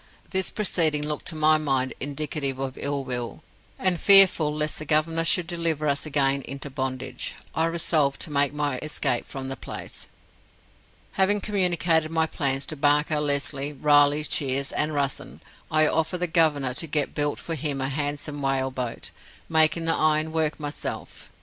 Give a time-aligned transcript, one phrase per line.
[0.31, 3.43] This proceeding looked to my mind indicative of ill will;
[3.77, 8.51] and, fearful lest the Governor should deliver us again into bondage, I resolved to make
[8.51, 10.07] my escape from the place.
[11.21, 16.73] Having communicated my plans to Barker, Lesly, Riley, Shiers, and Russen, I offered the Governor
[16.73, 19.11] to get built for him a handsome whale boat,
[19.47, 21.29] making the iron work myself.